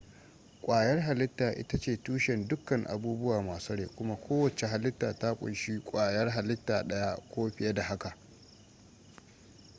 [0.61, 6.29] ƙwayar halitta ita ce tushen dukkan abubuwa masu rai kuma kowacce halitta ta kunshi kwayar
[6.29, 8.17] halitta ɗaya ko fiye da haka